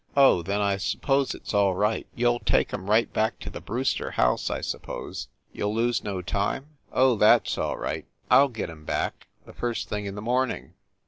[0.17, 2.07] "Oh, then, I suppose it s all right.
[2.15, 5.27] You ll take em right back to the Brewster house, I suppose?
[5.53, 9.27] You ll lose no time?" "Oh, that s all right, I ll get em back,
[9.45, 10.73] the first thing in the morning."